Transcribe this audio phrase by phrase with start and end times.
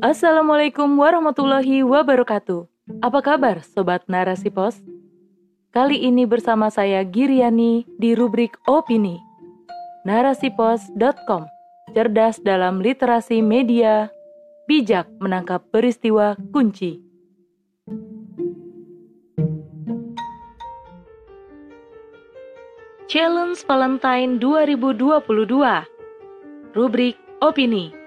[0.00, 2.64] Assalamualaikum warahmatullahi wabarakatuh.
[3.04, 4.80] Apa kabar Sobat Narasi Pos?
[5.76, 9.20] Kali ini bersama saya Giriani di rubrik Opini.
[10.08, 11.44] Narasipos.com
[11.92, 14.08] Cerdas dalam literasi media,
[14.64, 17.04] bijak menangkap peristiwa kunci.
[23.04, 25.44] Challenge Valentine 2022
[26.72, 27.99] Rubrik Opini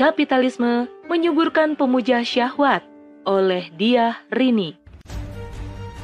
[0.00, 2.80] Kapitalisme menyuburkan pemuja syahwat
[3.28, 4.72] oleh Dia Rini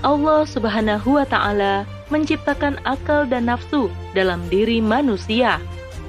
[0.05, 5.57] Allah subhanahu wa ta'ala menciptakan akal dan nafsu dalam diri manusia.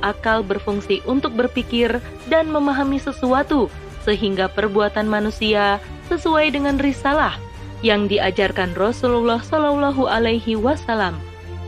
[0.03, 3.71] Akal berfungsi untuk berpikir dan memahami sesuatu
[4.03, 5.79] sehingga perbuatan manusia
[6.11, 7.39] sesuai dengan risalah
[7.87, 11.15] yang diajarkan Rasulullah Shallallahu Alaihi Wasallam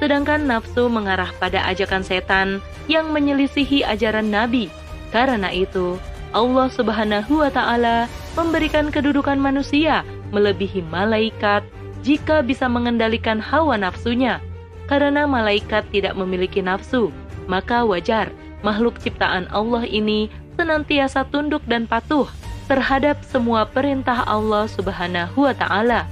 [0.03, 2.59] sedangkan nafsu mengarah pada ajakan setan
[2.91, 4.67] yang menyelisihi ajaran Nabi.
[5.09, 5.97] Karena itu,
[6.29, 8.05] Allah Subhanahu wa Ta'ala
[8.37, 11.65] memberikan kedudukan manusia melebihi malaikat
[12.05, 14.37] jika bisa mengendalikan hawa nafsunya.
[14.85, 17.13] Karena malaikat tidak memiliki nafsu,
[17.45, 18.33] maka wajar
[18.65, 22.25] makhluk ciptaan Allah ini senantiasa tunduk dan patuh
[22.69, 26.05] terhadap semua perintah Allah Subhanahu wa Ta'ala.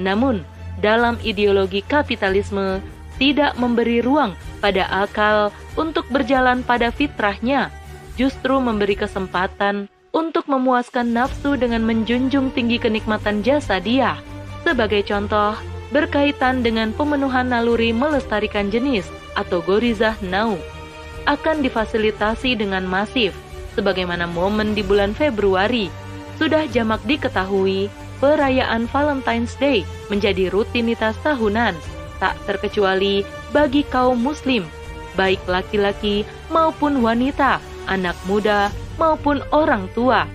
[0.00, 0.44] Namun,
[0.80, 2.80] dalam ideologi kapitalisme,
[3.18, 7.68] tidak memberi ruang pada akal untuk berjalan pada fitrahnya,
[8.18, 14.18] justru memberi kesempatan untuk memuaskan nafsu dengan menjunjung tinggi kenikmatan jasa dia.
[14.66, 15.54] Sebagai contoh,
[15.94, 19.08] berkaitan dengan pemenuhan naluri melestarikan jenis
[19.38, 20.58] atau gorizah nau
[21.24, 23.32] akan difasilitasi dengan masif
[23.72, 25.88] sebagaimana momen di bulan Februari
[26.36, 31.78] sudah jamak diketahui perayaan Valentine's Day menjadi rutinitas tahunan
[32.18, 33.22] tak terkecuali
[33.54, 34.66] bagi kaum muslim,
[35.14, 38.68] baik laki-laki maupun wanita, anak muda
[39.00, 40.28] maupun orang tua.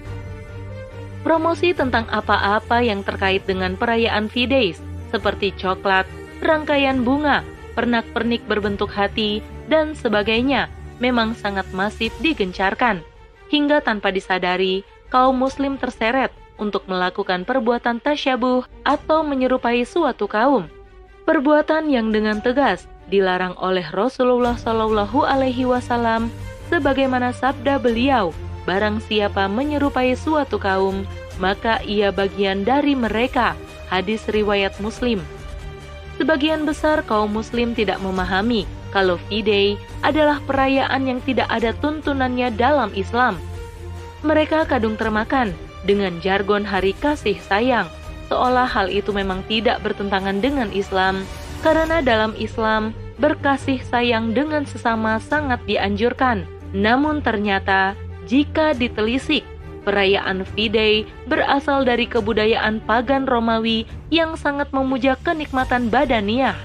[1.23, 6.03] Promosi tentang apa-apa yang terkait dengan perayaan V-Days, seperti coklat,
[6.43, 7.47] rangkaian bunga,
[7.79, 9.39] pernak-pernik berbentuk hati,
[9.71, 10.67] dan sebagainya,
[10.99, 12.99] memang sangat masif digencarkan.
[13.47, 20.67] Hingga tanpa disadari, kaum muslim terseret untuk melakukan perbuatan tasyabuh atau menyerupai suatu kaum
[21.23, 26.31] perbuatan yang dengan tegas dilarang oleh Rasulullah Shallallahu Alaihi Wasallam,
[26.67, 31.03] sebagaimana sabda beliau, barang siapa menyerupai suatu kaum,
[31.41, 33.57] maka ia bagian dari mereka.
[33.91, 35.21] Hadis riwayat Muslim.
[36.17, 42.93] Sebagian besar kaum Muslim tidak memahami kalau V-Day adalah perayaan yang tidak ada tuntunannya dalam
[42.93, 43.37] Islam.
[44.21, 45.53] Mereka kadung termakan
[45.83, 47.89] dengan jargon hari kasih sayang
[48.33, 51.21] seolah hal itu memang tidak bertentangan dengan Islam,
[51.61, 56.45] karena dalam Islam berkasih sayang dengan sesama sangat dianjurkan.
[56.73, 57.93] Namun ternyata
[58.25, 59.45] jika ditelisik,
[59.83, 66.55] perayaan V-Day berasal dari kebudayaan pagan Romawi yang sangat memuja kenikmatan badaniah.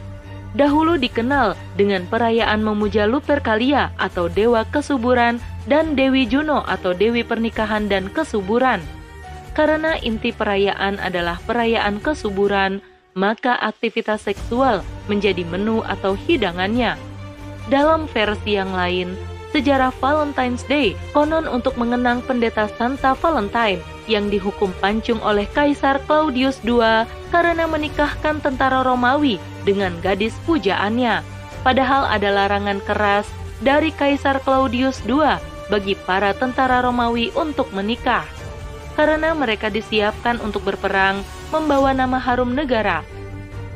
[0.56, 5.36] Dahulu dikenal dengan perayaan memuja Lupercalia atau dewa kesuburan
[5.68, 8.80] dan Dewi Juno atau dewi pernikahan dan kesuburan.
[9.52, 12.80] Karena inti perayaan adalah perayaan kesuburan,
[13.12, 16.94] maka aktivitas seksual menjadi menu atau hidangannya.
[17.68, 19.12] Dalam versi yang lain,
[19.52, 26.60] sejarah Valentine's Day konon untuk mengenang pendeta Santa Valentine yang dihukum pancung oleh Kaisar Claudius
[26.64, 29.36] II karena menikahkan tentara Romawi
[29.68, 31.20] dengan gadis pujaannya.
[31.60, 33.28] Padahal ada larangan keras
[33.60, 35.36] dari Kaisar Claudius II
[35.68, 38.24] bagi para tentara Romawi untuk menikah
[38.96, 41.22] karena mereka disiapkan untuk berperang
[41.54, 43.06] membawa nama harum negara.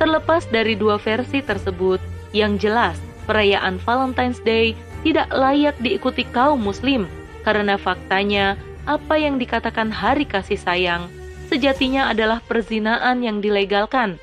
[0.02, 2.02] Terlepas dari dua versi tersebut,
[2.34, 2.98] yang jelas
[3.30, 4.74] perayaan Valentine's Day
[5.06, 7.06] tidak layak diikuti kaum muslim
[7.46, 11.06] karena faktanya apa yang dikatakan hari kasih sayang
[11.46, 14.18] sejatinya adalah perzinaan yang dilegalkan.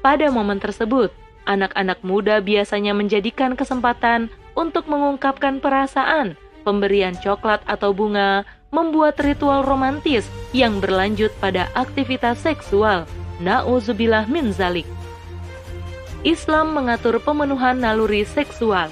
[0.00, 1.12] Pada momen tersebut,
[1.44, 10.24] anak-anak muda biasanya menjadikan kesempatan untuk mengungkapkan perasaan, pemberian coklat atau bunga, membuat ritual romantis
[10.56, 13.04] yang berlanjut pada aktivitas seksual.
[13.42, 14.86] Nauzubillah min zalik.
[16.22, 18.86] Islam mengatur pemenuhan naluri seksual.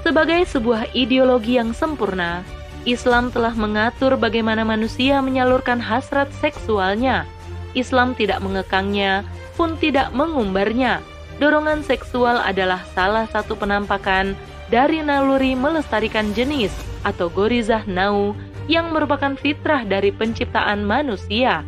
[0.00, 2.40] Sebagai sebuah ideologi yang sempurna,
[2.88, 7.28] Islam telah mengatur bagaimana manusia menyalurkan hasrat seksualnya.
[7.76, 9.20] Islam tidak mengekangnya,
[9.60, 11.04] pun tidak mengumbarnya.
[11.36, 14.32] Dorongan seksual adalah salah satu penampakan
[14.72, 16.72] dari naluri melestarikan jenis
[17.04, 18.32] atau gorizah nau
[18.64, 21.60] yang merupakan fitrah dari penciptaan manusia.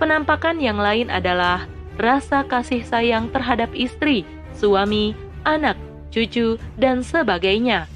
[0.00, 4.24] Penampakan yang lain adalah rasa kasih sayang terhadap istri,
[4.56, 5.76] suami, anak,
[6.12, 7.88] cucu, dan sebagainya.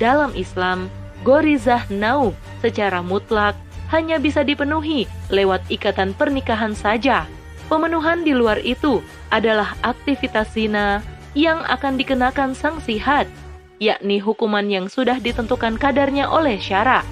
[0.00, 0.88] Dalam Islam,
[1.22, 2.32] gorizah nau
[2.64, 3.54] secara mutlak
[3.92, 7.28] hanya bisa dipenuhi lewat ikatan pernikahan saja.
[7.68, 9.00] Pemenuhan di luar itu
[9.32, 11.00] adalah aktivitas zina
[11.32, 13.28] yang akan dikenakan sanksi had,
[13.80, 17.04] yakni hukuman yang sudah ditentukan kadarnya oleh syara.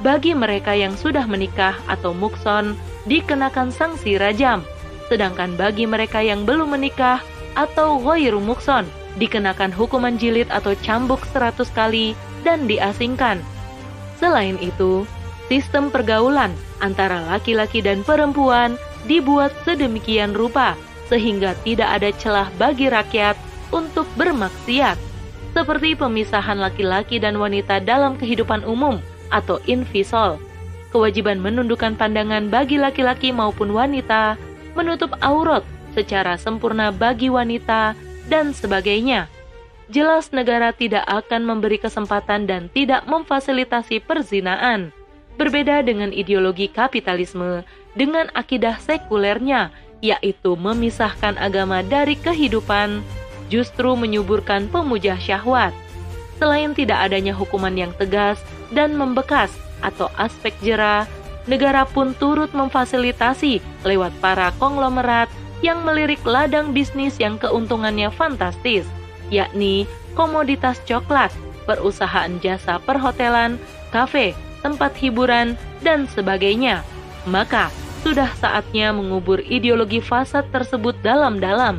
[0.00, 2.74] Bagi mereka yang sudah menikah atau mukson,
[3.06, 4.64] dikenakan sanksi rajam,
[5.10, 7.22] sedangkan bagi mereka yang belum menikah
[7.54, 13.40] atau ghairu mukson, dikenakan hukuman jilid atau cambuk 100 kali dan diasingkan.
[14.16, 15.04] Selain itu,
[15.50, 20.78] sistem pergaulan antara laki-laki dan perempuan dibuat sedemikian rupa
[21.10, 23.36] sehingga tidak ada celah bagi rakyat
[23.68, 24.96] untuk bermaksiat,
[25.52, 28.96] seperti pemisahan laki-laki dan wanita dalam kehidupan umum
[29.28, 30.40] atau invisol,
[30.92, 34.40] kewajiban menundukkan pandangan bagi laki-laki maupun wanita,
[34.72, 37.92] menutup aurat secara sempurna bagi wanita,
[38.26, 39.28] dan sebagainya.
[39.92, 44.88] Jelas negara tidak akan memberi kesempatan dan tidak memfasilitasi perzinaan.
[45.36, 49.68] Berbeda dengan ideologi kapitalisme dengan akidah sekulernya,
[50.00, 53.04] yaitu memisahkan agama dari kehidupan,
[53.52, 55.76] justru menyuburkan pemuja syahwat.
[56.40, 58.40] Selain tidak adanya hukuman yang tegas
[58.72, 59.52] dan membekas
[59.84, 61.04] atau aspek jera,
[61.50, 65.26] negara pun turut memfasilitasi lewat para konglomerat
[65.62, 68.86] yang melirik ladang bisnis yang keuntungannya fantastis,
[69.30, 69.86] yakni
[70.18, 71.30] komoditas coklat,
[71.64, 73.56] perusahaan jasa perhotelan,
[73.94, 76.82] kafe, tempat hiburan, dan sebagainya.
[77.26, 77.70] Maka,
[78.02, 81.78] sudah saatnya mengubur ideologi fasad tersebut dalam-dalam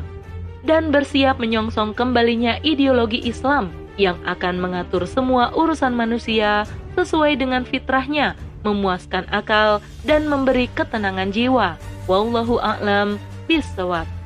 [0.64, 3.68] dan bersiap menyongsong kembalinya ideologi Islam
[4.00, 6.64] yang akan mengatur semua urusan manusia
[6.96, 11.76] sesuai dengan fitrahnya, memuaskan akal, dan memberi ketenangan jiwa.
[12.08, 14.23] Wallahu a'lam bishawab.